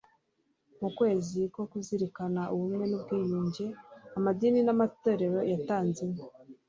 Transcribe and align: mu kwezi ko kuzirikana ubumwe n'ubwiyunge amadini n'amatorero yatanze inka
mu 0.79 0.89
kwezi 0.97 1.39
ko 1.53 1.61
kuzirikana 1.71 2.41
ubumwe 2.53 2.83
n'ubwiyunge 2.87 3.65
amadini 4.17 4.59
n'amatorero 4.63 5.39
yatanze 5.51 5.99
inka 6.07 6.25